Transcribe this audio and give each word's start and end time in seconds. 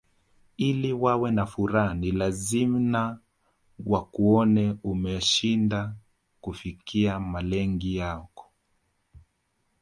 Ili 0.57 0.93
wawe 0.93 1.31
na 1.31 1.45
furaha 1.45 1.93
ni 1.93 2.11
lazina 2.11 3.19
wakuone 3.85 4.75
umeshindwa 4.83 5.95
kufikia 6.41 7.19
malengi 7.19 7.95
yako 7.95 8.51